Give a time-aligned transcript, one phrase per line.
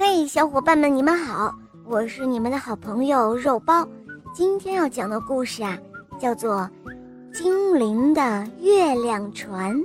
[0.00, 1.52] 嘿，小伙伴们，你们好，
[1.84, 3.84] 我是你们的好朋友肉包。
[4.32, 5.76] 今天要讲的故事啊，
[6.20, 6.70] 叫做
[7.36, 9.76] 《精灵的月亮船》。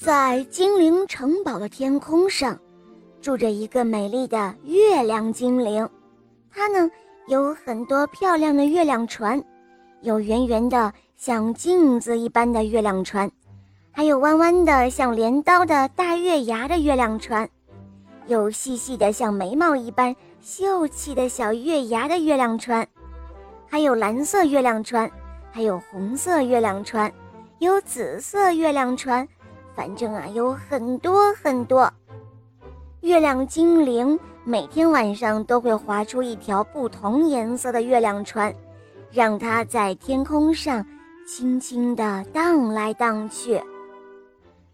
[0.00, 2.58] 在精灵城堡的天空上，
[3.20, 5.88] 住着一个美丽的月亮精灵。
[6.50, 6.90] 它呢，
[7.28, 9.40] 有很多漂亮的月亮船，
[10.00, 13.30] 有圆圆的像镜子一般的月亮船，
[13.96, 17.48] 还有弯弯的像镰刀的大月牙的月亮船，
[18.26, 22.84] 有细细的像眉毛一般秀气的小月牙的月亮船，
[23.68, 25.08] 还有蓝色月亮船，
[25.52, 27.10] 还有红色月亮船，
[27.60, 29.26] 有紫色月亮船。
[29.76, 31.88] 反正啊，有很多很多。
[33.02, 38.52] 月亮精灵每天晚上都会划出一条不同颜色的月亮船，
[39.12, 40.84] 让它在天空上
[41.28, 43.62] 轻轻地荡来荡去。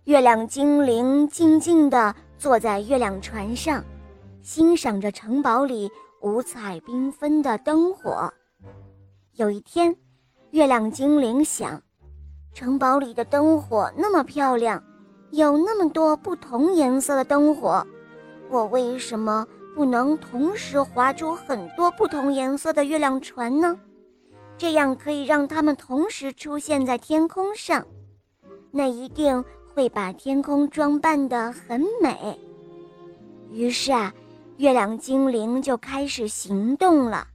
[0.04, 3.84] 月亮精灵静静地坐在月亮船上，
[4.42, 5.90] 欣赏着城堡里
[6.22, 8.32] 五彩缤纷的灯火。
[9.34, 9.94] 有一天，
[10.52, 11.82] 月亮精灵想：
[12.54, 14.82] 城堡里的灯火那么漂亮。
[15.32, 17.86] 有那么多不同颜色的灯火，
[18.48, 23.78] 我为什么不能同时划出很多不同颜色的月亮船呢？
[24.56, 27.86] 这样可以让它们同时出现在天空上，
[28.72, 32.38] 那一定会把天空装扮得很美。
[33.52, 34.12] 于是啊，
[34.58, 37.26] 月亮精灵就开始行动了。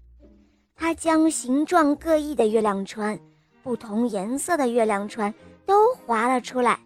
[0.76, 3.18] 它将形状各异的月亮船、
[3.64, 5.34] 不同颜色的月亮船
[5.66, 6.80] 都划了出来。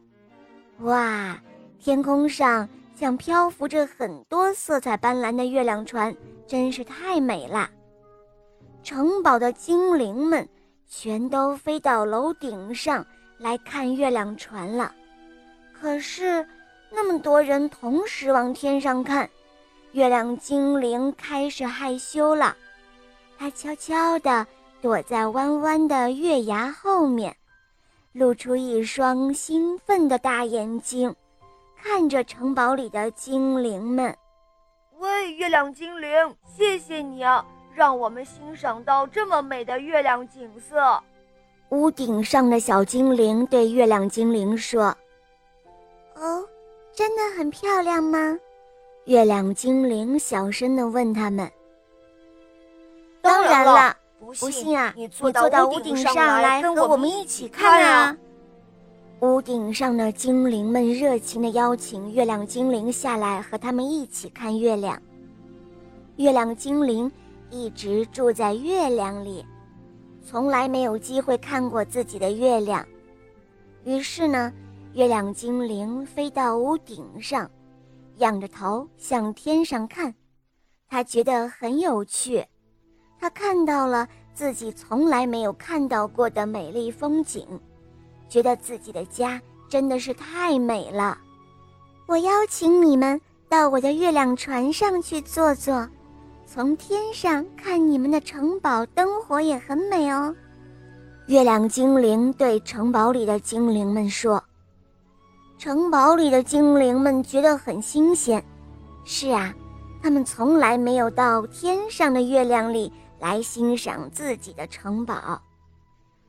[0.79, 1.37] 哇，
[1.79, 6.15] 天空上像漂浮着很多色彩斑斓的月亮船，
[6.47, 7.69] 真是太美了。
[8.81, 10.47] 城堡的精灵们
[10.87, 13.05] 全都飞到楼顶上
[13.37, 14.93] 来看月亮船了。
[15.81, 16.45] 可是，
[16.91, 19.29] 那么多人同时往天上看，
[19.93, 22.55] 月亮精灵开始害羞了。
[23.37, 24.45] 它悄悄地
[24.81, 27.35] 躲在弯弯的月牙后面。
[28.11, 31.15] 露出一双兴奋的大眼睛，
[31.81, 34.13] 看着城堡里的精灵们。
[34.97, 36.11] 喂，月亮精灵，
[36.43, 41.01] 谢谢你啊，让我们欣赏到这么美的月亮景色。
[41.69, 44.97] 屋顶上的小精灵对月亮精灵说：“哦，
[46.99, 48.37] 真的很漂亮吗？”
[49.07, 51.49] 月亮精灵小声地问他们
[53.23, 54.93] ：“当然了。”不信啊！
[54.97, 58.17] 你坐到屋顶上来，跟我们一起看啊！
[59.21, 65.01] 屋顶上的精灵们热情地邀请月亮精灵下来和他们一起看月亮。
[66.17, 67.09] 月亮精灵
[67.49, 69.45] 一直住在月亮里，
[70.21, 72.85] 从来没有机会看过自己的月亮。
[73.85, 74.51] 于是呢，
[74.93, 77.49] 月亮精灵飞到屋顶上，
[78.17, 80.13] 仰着头向天上看，
[80.87, 82.43] 他觉得很有趣。
[83.19, 87.45] 他看到了自己从来没有看到过的美丽风景，
[88.27, 89.39] 觉得自己的家
[89.69, 91.17] 真的是太美了。
[92.07, 95.87] 我邀请你们到我的月亮船上去坐坐，
[96.47, 100.35] 从天上看你们的城堡灯火也很美哦。
[101.27, 104.43] 月亮精灵对城堡里的精灵们说
[105.59, 108.43] ：“城堡里的精灵们觉得很新鲜。
[109.03, 109.53] 是啊，
[110.01, 115.41] 他们从来没有到天上的月亮里。”来欣赏自己的城堡。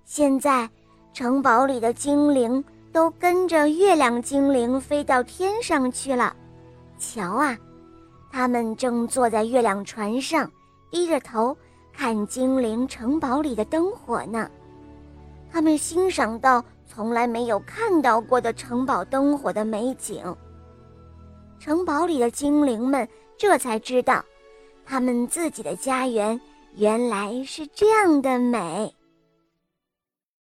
[0.04, 0.68] 现在，
[1.12, 6.34] 城堡里的精灵都跟着月亮精灵飞到天上去了。
[6.98, 7.56] 瞧啊，
[8.32, 10.50] 他们正坐在月亮船上，
[10.90, 11.56] 低着头
[11.92, 14.50] 看精灵城堡里的灯火呢。
[15.52, 20.22] 他们欣赏到从来没有看到过的城堡灯火的美景。
[21.58, 24.24] 城堡里的精灵们这才知道，
[24.86, 26.40] 他们自己的家园。
[26.76, 28.94] 原来是这样的美。